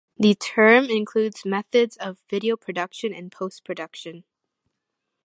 [0.17, 4.23] The term includes methods of video production and post-production.